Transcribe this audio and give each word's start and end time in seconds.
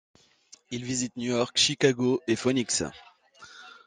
Il 0.71 0.83
visite 0.83 1.15
New 1.15 1.31
York, 1.35 1.55
Chicago 1.59 2.21
et 2.25 2.35
Phoenix. 2.35 2.81